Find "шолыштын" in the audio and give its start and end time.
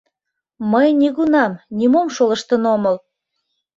2.15-2.63